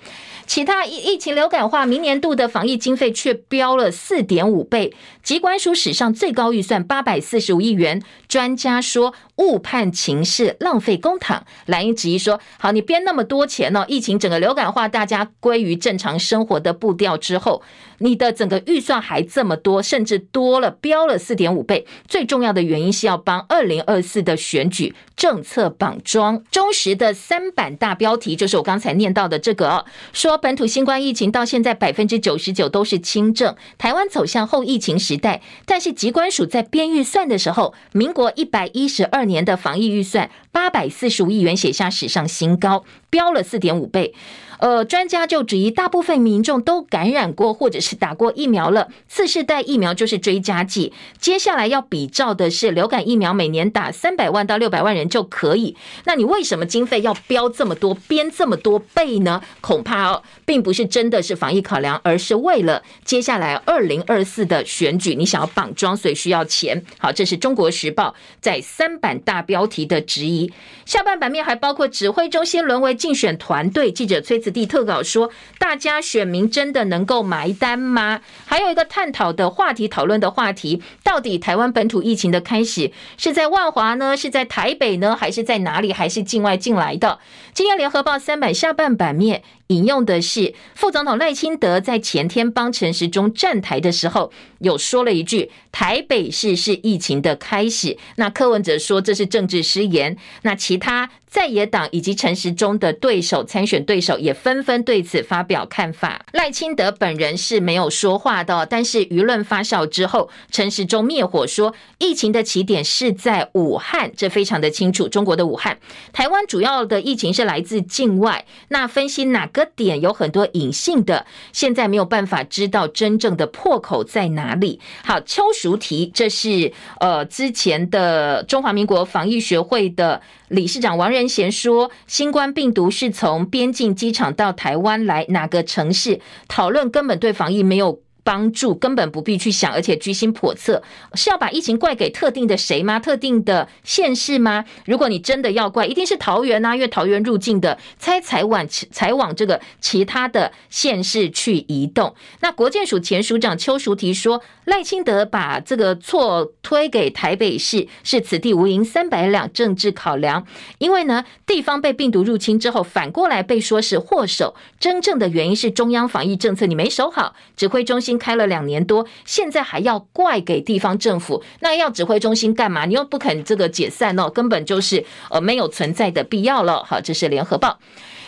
[0.46, 8.02] 其他疫疫情流感化，明年度的防疫经费却飙了四点五倍，疾管署史上最高高预算八百四十五亿元。
[8.26, 11.42] 专家说误判情势，浪费公帑。
[11.66, 13.84] 蓝英质疑说：好，你编那么多钱呢？
[13.88, 17.62] 疫情整个流感化，大家归于正常生活的步调之后，
[18.00, 21.86] 你的整个预算还这么多，甚至多了飙了四点五倍。
[22.08, 26.42] 最重要的原因是要帮二零二四的选举政策绑桩。
[26.50, 30.40] 中时的三版大标题就是我刚才念到的这个哦，说。
[30.40, 35.42] 本土新冠疫情到现在百分之九十九都是轻症，台湾走向后疫情时代。
[35.66, 44.14] 但是疾管署在编预算的时候，民国一百一十二年的防疫预算八百四十五亿元写下史上新高，飙了四点五倍。
[44.60, 50.92] 呃，专家就质疑，大部分民众都感染过或者是打过疫苗了，次世代疫苗就是追加剂。
[51.18, 55.74] 接下来要比照的是流感疫苗，每年打三百万到六百万人就可以。
[56.04, 59.40] 那你为什么经费要标这么多，编这么多倍呢？
[59.62, 66.84] 恐怕哦，并不是真的是防疫考量，而是为了接下来二零二四的选举，你想要绑桩，所以需要钱。
[66.98, 70.52] 好，这是中国时报在三版大标题的质疑。
[70.84, 74.49] 下半版面还包括指挥中心沦为竞选团队，记者崔子。
[74.50, 84.16] 地特稿说：“大家选民真的能够埋单吗？”还有一个探讨的话题，讨论的话题，到底台湾本土疫情的开始是在万华呢？
[84.16, 85.16] 是在台北呢？
[85.16, 85.92] 还是在哪里？
[85.92, 87.18] 还是境外进来的？
[87.54, 89.42] 今天联合报三版下半版面。
[89.70, 100.16] 引用的是副总统赖清德在前天帮陈时中站台的时候，有说了一句：“台北市是疫情的开始。”那柯文哲说这是政治失言。
[100.42, 106.26] 那其他在野党以及陈时中的对手参选对手也纷纷对此发表看法。
[106.32, 115.08] 赖清德本人是没有说话的，但是舆论发酵之后，陈时中灭火说疫情的起点是在武汉，这非常的清楚。
[115.08, 115.78] 中国的武汉，
[116.12, 118.44] 台湾主要的疫情是来自境外。
[118.68, 124.80] 那分析哪个的点有很多隐性的，现在没有办法知道真正的破口在哪里。
[125.04, 131.20] 好，邱淑媞，这是呃之前的中华民国防疫学会的理事长王仁。
[131.28, 138.00] 贤说，新冠病毒是从边境机场到台湾来，哪个城市讨论根本对防疫没有
[138.30, 140.80] 帮助，根本不必去想，而且居心叵测，
[141.14, 143.00] 是要把疫情怪给特定的谁吗？
[143.00, 144.64] 特定的县市吗？
[144.84, 152.14] 如果你真的要怪，一定是桃园啊，因为桃园入境的，才才往才往这个其他的县市去移动。
[152.38, 160.46] 那国健署前署长邱淑媞说，赖清德把这个错推给台北市，是此地无银三百两政治考量。
[160.78, 168.19] 因为呢，地方被病毒入侵之后，反过来被说是祸首，真正的原因是中央防疫政策你没守好，指挥中心。
[168.20, 171.42] 开了两年多，现在还要怪给地方政府？
[171.58, 172.84] 那要指挥中心干嘛？
[172.84, 176.84] 你又不肯这个解散哦，根本就是呃没有存在的必要了。
[176.84, 177.80] 好，这是联合报。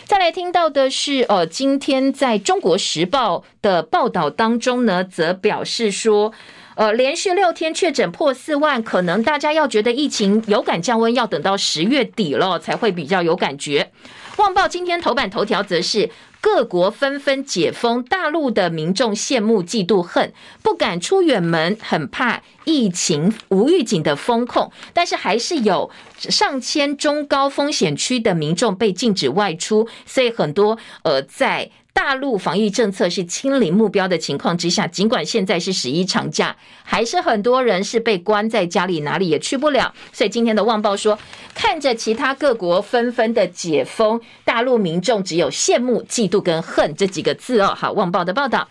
[0.05, 6.33] 再来听到的是，呃，今天在中国时报的报道当中呢，则表示说，
[6.75, 13.91] 呃，连续六天确诊破四万，可能大家要觉得疫情有感降温，要等到十月底了才会比较有感觉。
[14.37, 16.09] 旺报今天头版头条则是。
[16.43, 24.69] 各国纷纷解封，大陆的民众羡慕、嫉妒、恨，不敢出远门，很怕疫情无预警的封控。
[24.91, 31.71] 但是还是有上千中高风险区的民众被禁止外出，所以很多呃在。
[31.93, 39.93] 大陆防疫政策是清零目标的情况之下，尽管现在是十一长假，还是很多人是被关在家里，哪里也去不了。
[40.11, 41.17] 所以今天的《旺报》说，
[41.53, 47.73] 看着其他各国纷纷的解封，大陆民众只有羡慕、嫉妒跟恨这几个字哦。
[47.77, 48.67] 好，《旺报》的报道。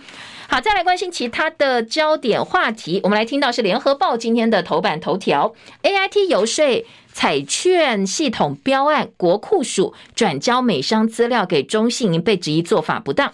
[0.49, 6.85] 好，再来关心其他的焦点话题，我们来听到是《联合报》今天的头版头条：AIT 游说。
[7.13, 13.33] 彩券系统标案，国库署转交美商资料给中信银，被质疑做法不当。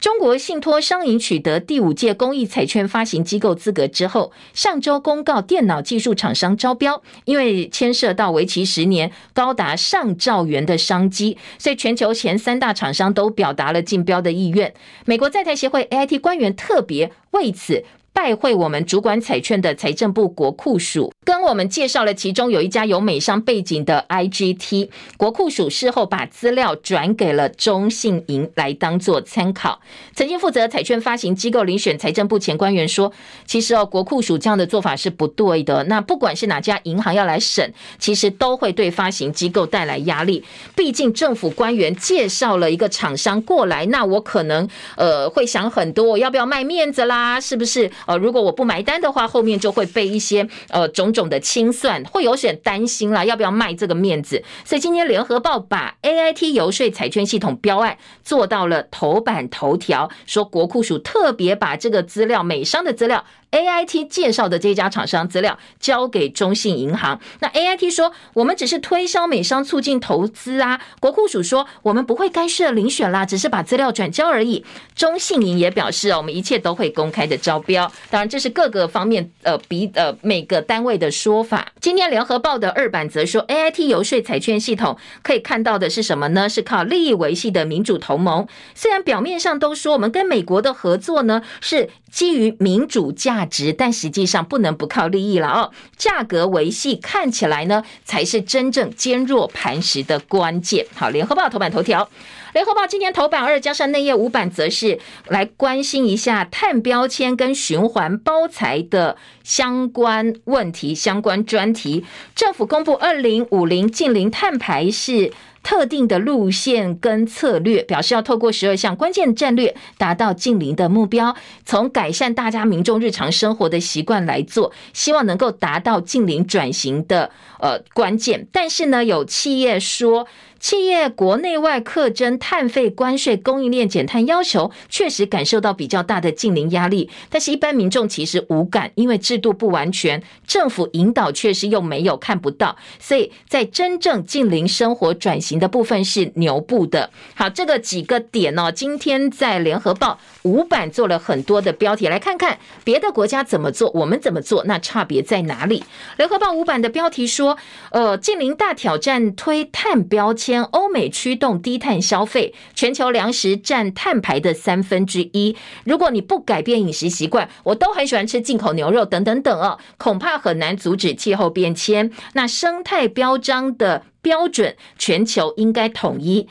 [0.00, 14.74] 中国信托商银取得第五届公益彩券发行机构资格之后，上周公告电脑技术厂商招标，因为牵涉到为期十年、高达上兆元的商机，所以全球前三大厂商都表达了竞标的意愿。
[15.04, 17.84] 美国在台协会 AIT 官员特别为此。
[18.14, 29.80] 拜会我们主管彩券的财政部国库署，跟我们介绍了其中有一家有美商背景的 IGT，国库署事后把资料转给了中信银来当做参考。
[30.14, 33.10] 曾经负责彩券发行机构遴选财政部前官员说，
[33.46, 35.82] 其实哦，国库署这样的做法是不对的。
[35.84, 40.44] 那不管是哪家银行要来审，其实都会对发行机构带来压力。
[40.76, 47.40] 毕竟政府官员介绍了一个厂商过来，那我可能呃会想很多，要不要卖面子啦？
[47.40, 47.90] 是不是？
[48.06, 54.42] 呃，如果我不买单的话，后面就会被一些呃种种的清算，会有些担心啦，要不要卖这个面子？
[54.64, 63.24] 所以今天联合报把 AIT 游说彩券系统标案做到了头版头条，说国库署特别把这个资料，美商的资料。
[63.52, 70.80] A I T 介绍的这家厂商资料交给中信银行，那 A I T 说我们只是推销美商促进投资啊。
[71.00, 74.64] 国库署说我们不会干涉遴选啦，只是把资料转交而已。
[74.96, 77.92] 中信银也表示哦，我们一切都会公开的招标。
[78.08, 81.72] 当然这是各个方面呃比呃每个单位的说法。
[81.78, 86.48] 今天联合报的二版则说 A I T 游说彩券系统可以看到的是什么呢？
[86.48, 88.48] 是靠利益维系的民主同盟。
[88.74, 93.41] 虽然表面上都说我们跟美国的合作呢是基于民主价。
[93.44, 95.70] 值，但实际上不能不靠利益了哦。
[95.96, 100.86] 价格维系看起来呢，才是真正坚若磐石的关键。
[100.94, 102.08] 好，联合报头版头条，
[102.52, 112.04] 联合报今天头版二加上内页五版，则是来关心一下碳标签跟循环包材的相关问题、相关专题。
[112.34, 115.32] 政府公布二零五零近零碳排是。
[115.62, 121.34] 特定的路线跟策略，表示要透过十二项关键战略，达到近邻的目标。
[121.64, 128.46] 从改善大家民众日常生活的习惯来做，希望能够达到近邻转型的呃关键。
[128.50, 130.26] 但是呢，有企业说。
[130.62, 147.10] 企业国内外课征碳费关税，供应链减碳要求确实感受到比较大的净零压力，但是一般民众其实无感，因为制度不完全，政府引导确实又没有看不到，所以在真正近邻生活转型的部分是牛步的。
[147.34, 155.82] 好，这个几个点呢，今天在联合报五版做了很多的标题，来看看别的国家怎么做，我们怎么做，那差别在哪里？
[156.16, 157.58] 联合报五版的标题说，
[157.90, 160.51] 呃，近邻大挑战推碳标签。
[160.60, 165.54] 欧美驱动低碳消费，全球粮食占碳排的三分之一。
[165.84, 172.10] 如果你不改变饮食习惯，我都很喜欢吃进口牛肉等等等哦，恐怕很难阻止气候变迁。
[172.32, 176.48] 那生态标章的标准，全球应该统一。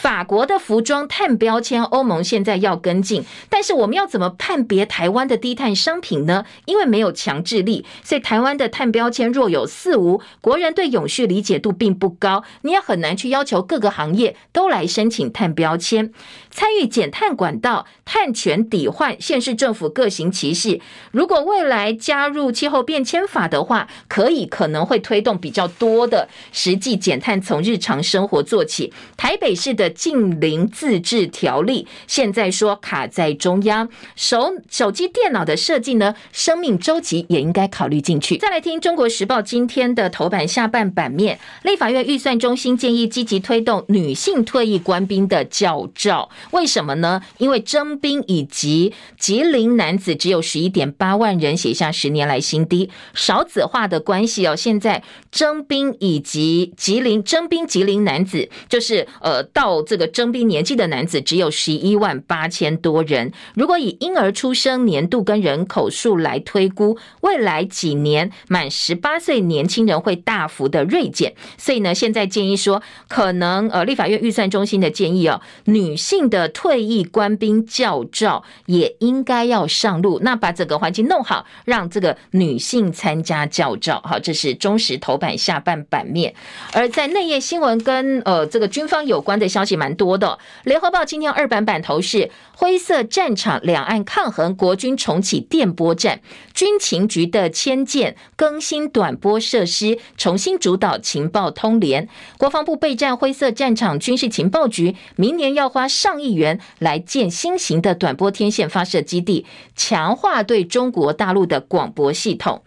[0.00, 6.44] 法国的服装碳标签，欧盟现在要跟进，但是我们要怎么判别台湾的低碳商品呢？
[6.66, 16.12] 因为没有强制力，所以台湾的碳标签若有似无，国人对永续理解度并不高，你也很难去要求各个行业都来申请碳标签。
[16.48, 20.80] 参与减碳管道，碳权抵换，县市政府各行其事。
[21.10, 28.92] 如果未来加入气候变迁法的话，可以可能会推动比较多的实际减碳，从日常生活做起。
[29.16, 33.88] 台北市的禁令自治条例，现在说卡在中央。
[34.16, 38.36] 手手机电脑的设计呢，生命周期也应该考虑进去。
[38.36, 46.28] 再来听中国时报今天的头版下半版面，立法院预算中心建议积极推动女性退役官兵的教照。
[46.50, 47.22] 为什么呢？
[47.38, 52.90] 因为征兵以及吉林男子只有十一点八万人，写下十年来新低。
[53.14, 63.32] 少子化的关系哦，现在征兵以及吉林征兵吉林男子，就是呃到这个征兵年纪的男子只有十一万八千多人。
[63.54, 71.34] 如果以婴儿出生年度跟人口数来推估，未来几年满十八岁年轻人会大幅的锐减。
[71.56, 76.48] 所以呢，现在建议说，可能呃立法院预算中心的建议哦，女性的。
[76.58, 84.02] 退役官兵教照也应该要上路，那把整个环境弄好，让这个女性参加教照。
[84.04, 86.34] 好，这是中时头版下半版面。
[86.72, 90.38] 而在内页新闻跟呃这个军方有关的消息蛮多的。
[90.64, 96.22] 联合报今天二版版头是灰色战场，两岸抗衡，国军重启电波战，
[96.54, 102.08] 军情局的迁建更新短波设施，重新主导情报通联。
[102.38, 106.38] 国防部备战灰色战场，军事情报局明年要花上亿。
[106.38, 109.44] 元来建新型的短波天线发射基地，
[109.74, 112.62] 强化对中国大陆的广播系统。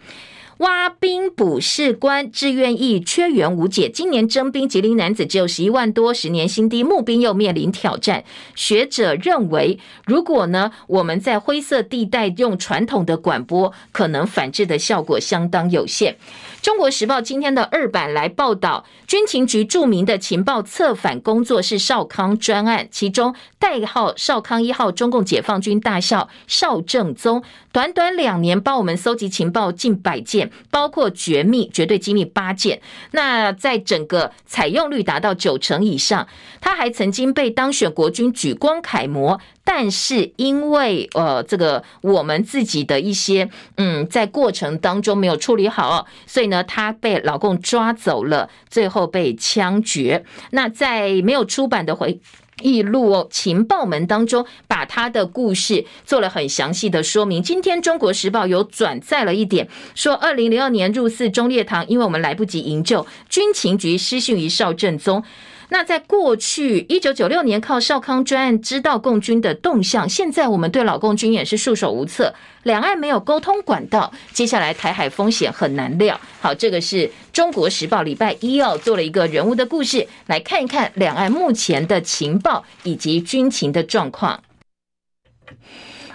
[0.62, 3.90] 挖兵补士官，志愿役缺员无解。
[3.90, 6.84] 今年征兵，吉林男子只有十一万多，十年新低。
[6.84, 8.24] 募兵又面临挑战。
[8.54, 16.16] 学者认为，如果呢，我们在灰色地带用传统的管播，可能反制的效果相当有限。
[16.62, 32.80] 中国时报今天的二版来报道，军情局著名的情报策反工作是少康专案，其中代号少康一号中共解放军大校邵正宗，短短两年帮我们搜集情报近百件，包括绝密、绝对机密八件。
[33.10, 36.28] 那在整个采用率达到九成以上，
[36.62, 39.40] 他还曾经被当选国军举光楷模。
[39.74, 50.26] 但是因为呃，这个我们自己的一些嗯，在过程当中没有处理好，所以呢，她被老共抓走了，最后被枪决。
[50.50, 52.20] 那在没有出版的回
[52.62, 57.42] 忆录，情报门当中，把她的故事做了很详细的说明。
[57.42, 65.24] 今天中国时报有转载了一点，说二零零二年入祀忠烈堂，因为我们来不及营救，军情局失信于邵正宗。
[65.74, 76.20] 那在过去一九九六年靠少康专案知道共军的动向，现在我们对老共军也是束手无策，两岸没有沟通管道，接下来台海风险很难料。
[76.42, 84.44] 好，这个是中国时报礼拜一哦做了一个人物的故事，来看一看两岸目前的情报以及军情的状况。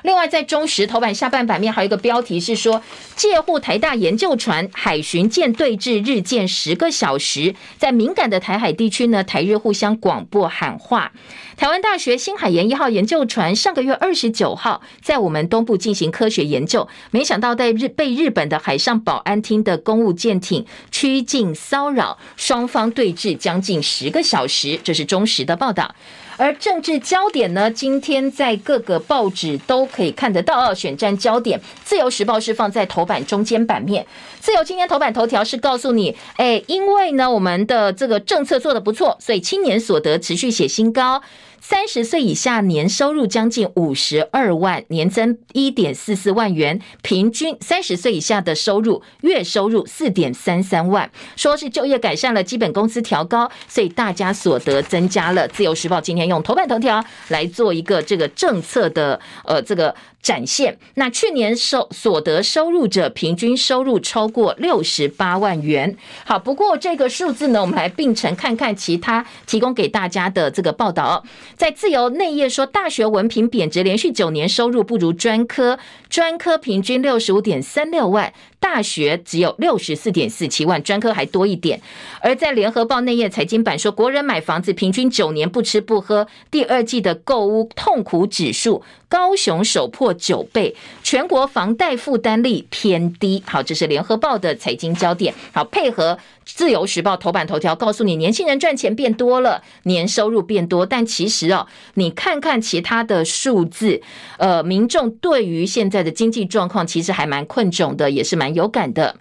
[0.07, 2.81] 另外，在中时头版下半版面还有一个标题是说，
[3.17, 11.11] 借护台大研究船海巡舰对峙日舰十个小时，在敏感的台海地区呢，台日互相广播喊话。
[11.57, 24.79] 台湾大学新海研一号研究船上个月二十九号在我们东部进行科学研究，没想到在日被日本的海上保安厅的公务舰艇趋近骚扰，双方对峙将近十个小时。
[24.85, 25.97] 这是中时的报道。
[26.37, 30.73] 而政治焦点呢，今天在各个报纸都可以看得到。
[30.75, 34.07] 选战焦点，自由时报是放在头版中间版面。
[34.41, 41.23] 自由今天头版头条是告诉你，哎，因为呢，我们的这个政策做得不错，所以青年所得持续写新高。
[41.69, 55.49] 三十岁以下年收入将近五十二万，年增一点四四万元，平均三十岁以下的收入月收入四点三三万，说是就业改善了，基本工资调高，所以大家所得增加了。
[55.49, 59.93] 自由时报今天用头版头条来做一个这个政策的呃这个。
[60.27, 65.97] 展现那去年收所得收入者平均收入超过六十八万元。
[66.25, 71.23] 好，不过这个数字呢，我们来并成看看其他提供给大家的这个报道。
[71.55, 75.79] 在自由内页说，大学文凭贬值，连续九年收入不如专科，
[76.11, 78.33] 专科平均六十五点三六万。
[78.59, 81.81] 大学只有六十四点四七万，专科还多一点。
[82.21, 93.43] 而在联合报内页财经版说，国人买房子平均九年不吃不喝，第二季的购屋痛苦指数，高雄首破九倍，全国房贷负担力偏低。
[93.47, 95.33] 好，这是联合报的财经焦点。
[95.53, 104.01] 好，配合自由时报头版头条，告诉你年轻人赚钱变多了，年收入变多，但其实哦，你看看其他的数字，
[104.39, 108.47] 呃，民众对于现在的经济状况其实还蛮困窘的，也是蛮。
[108.57, 109.17] 有感的。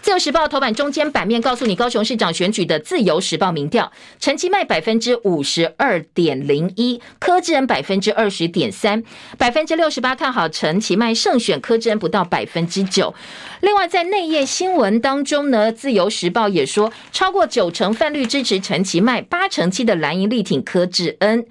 [0.00, 9.02] 自由时报头版中间版面告诉你，高雄市长选举的自由时报民调，陈其迈百分之五十二点零一，柯志恩百分之二十点三，
[9.36, 13.14] 百分之六十八看好陈其迈胜选，柯志恩不到百分之九。
[13.60, 21.44] 另外在内页新闻当中呢，自由时报也说，超过九成泛绿支持陈其迈，八成七的蓝营力挺柯志恩。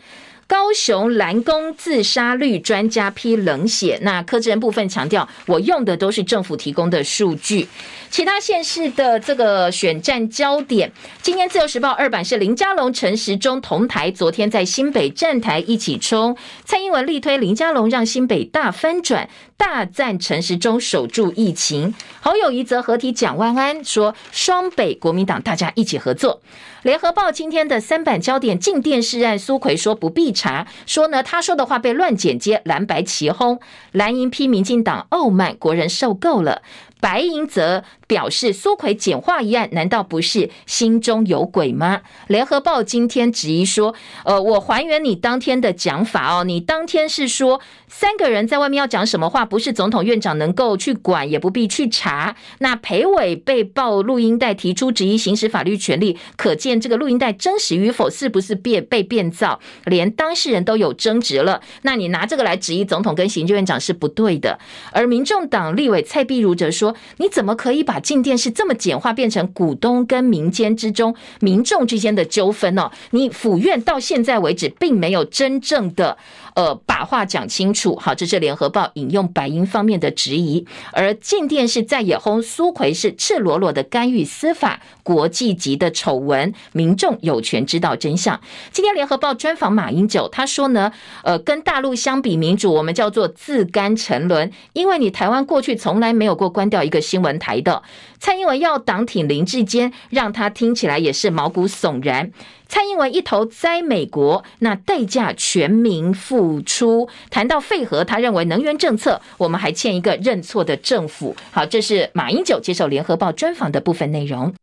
[0.47, 7.67] 高雄蓝工自杀率专家批冷血，那柯志恩部分强调，我用的都是政府提供的数据。
[8.09, 10.89] 其他县市的这个选战焦点，
[11.21, 21.93] 今天自由时报二版是林佳龙、陈时中同台，昨天在新北站台一起冲，蔡英文力推林佳龙让新北大翻转，大赞陈时中守住疫情。
[22.21, 26.41] 侯友宜则合体蒋万安，说双北国民党大家一起合作。
[26.87, 33.59] 联合报今天的三版焦点，进电视案，苏奎说不必查，说呢他说的话被乱剪接，蓝白齐轰，
[33.91, 36.61] 蓝营批民进党傲慢，国人受够了。
[36.99, 42.01] 白银则表示，苏奎简化一案，难道不是心中有鬼吗？
[42.27, 43.93] 联合报今天质疑说，
[44.25, 52.35] 呃，我还原你当天的讲法哦，你当天是说三个人在外面要讲什么话，不是总统院长能够去管，也不必去查。
[52.59, 61.61] 那裴伟被曝录音带提出质疑行使法律权利，可见这个录音带真实与否，是不是变被 变造，连当事人都有争执了。
[61.83, 64.57] 那你拿这个来质疑总统跟行政院长是不对的。
[64.91, 66.86] 而民众党立委蔡壁如则说。
[67.17, 72.91] 你怎么可以把静电是这么简化，变成股东跟民间之中民众之间的纠纷呢？
[73.11, 76.17] 你府院到现在为止并没有真正的
[76.57, 77.95] 呃把话讲清楚。
[77.95, 88.41] 好，这是联合报引用白银方面的质疑，而镜电视在野轰苏奎是赤裸裸的干预司法，国际级的丑闻，民众有权知道真相。
[88.71, 90.91] 今天联合报专访马英九，他说呢，
[91.23, 96.83] 呃，跟大陆相比，民主我们叫做自甘沉沦，因为你台湾过去从来没有过关掉。
[96.87, 97.83] 一个新闻台的
[98.17, 102.31] 蔡英文要党挺林志坚，让他听起来也是毛骨悚然。
[102.67, 107.07] 蔡英文一头栽美国，那代价全民付出。
[107.29, 111.35] 谈到废核，他认为能源政策我们还欠一个认错的政府。
[111.51, 114.53] 好，这是马英九接受联合报专访的部分内容。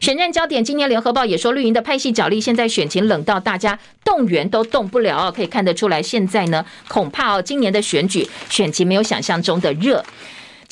[0.00, 10.04] 选战焦点，今年联合报也说绿营的派系角力，现在选情冷到大家动员都动不了，可以看得出来，现在呢恐怕哦，今年的选举选情没有想象中的热。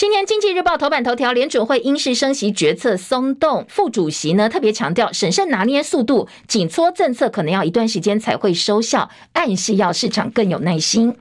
[0.01, 11.15] 今天经济日报头版头条，联准会因势升息决策松动，副主席呢特别强调审慎拿捏速度，紧缩政策可能要一段时间才会收效，暗示要市场更有耐心。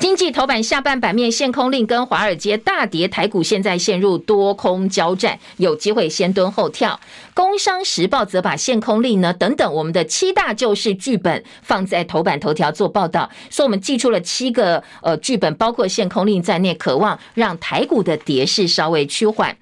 [0.00, 6.98] 经济头版下半版面，限空令跟华尔街大跌，台股现在陷入多空交战，有机会先蹲后跳。
[7.34, 19.54] 工商时报则把限空令呢等等我们的七大救市剧本放在头版头条做报道，说我们祭出了七个呃剧本，包括限空令在内，渴望让台股的跌势稍微趋缓。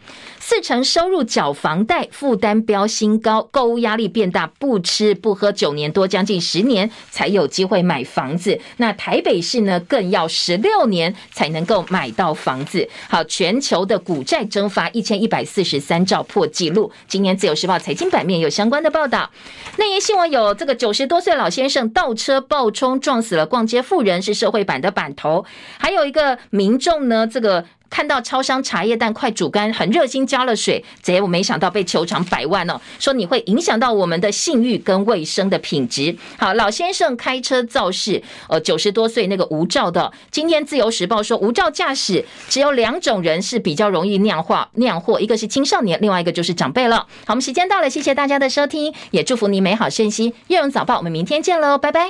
[0.51, 8.59] 四成收入缴房贷，负担飙新高，购物压力变大，不吃不喝九年多，将近十年才有机会买房子。
[8.79, 12.89] 那台北市呢，更要十六年才能够买到房子。
[13.11, 16.91] 好，全球的股债蒸发一千一百四十三兆破纪录。
[17.07, 19.31] 今年自由时报财经版面有相关的报道。
[19.77, 25.45] 内页新闻有这个九十多岁老先生倒车暴冲撞死了逛街妇人，是社会版的版头。
[25.77, 27.67] 还有一个民众呢，这个。
[27.91, 36.17] 看到超商茶叶蛋快煮干，很热心加了水，结果没想到被球场百万哦，说你会影响到我们的信誉跟卫生的品质。
[36.37, 46.99] 好，老先生开车肇事，呃，九十多岁那个无照的，今天自由时报说无照驾驶只有两种人是比较容易酿化酿祸，一个是青少年，另外一个就是长辈了。
[47.25, 50.33] 好，我们时间到了，谢谢大家的收听，也祝福你美好身心。
[50.49, 52.01] 叶荣早报，我们明天见喽，拜拜。